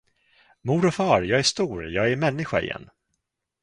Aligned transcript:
Mor 0.61 0.85
och 0.85 0.93
far, 0.93 1.21
jag 1.21 1.39
är 1.39 1.43
stor, 1.43 1.87
jag 1.89 2.11
är 2.11 2.15
människa 2.15 2.61
igen! 2.61 2.89